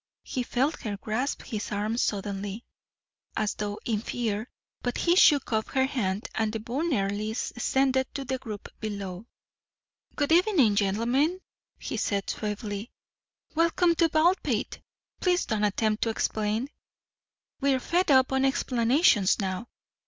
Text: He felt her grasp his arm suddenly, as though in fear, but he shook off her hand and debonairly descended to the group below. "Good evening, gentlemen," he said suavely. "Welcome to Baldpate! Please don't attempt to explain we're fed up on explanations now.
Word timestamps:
He 0.23 0.41
felt 0.41 0.79
her 0.81 0.97
grasp 0.97 1.43
his 1.43 1.71
arm 1.71 1.95
suddenly, 1.95 2.65
as 3.37 3.53
though 3.53 3.77
in 3.85 4.01
fear, 4.01 4.49
but 4.81 4.97
he 4.97 5.15
shook 5.15 5.53
off 5.53 5.67
her 5.75 5.85
hand 5.85 6.27
and 6.33 6.51
debonairly 6.51 7.29
descended 7.53 8.07
to 8.15 8.25
the 8.25 8.39
group 8.39 8.67
below. 8.79 9.27
"Good 10.15 10.31
evening, 10.31 10.73
gentlemen," 10.75 11.39
he 11.77 11.97
said 11.97 12.31
suavely. 12.31 12.89
"Welcome 13.53 13.93
to 13.97 14.09
Baldpate! 14.09 14.81
Please 15.19 15.45
don't 15.45 15.63
attempt 15.65 16.01
to 16.01 16.09
explain 16.09 16.69
we're 17.59 17.79
fed 17.79 18.09
up 18.09 18.31
on 18.31 18.43
explanations 18.43 19.39
now. 19.39 19.67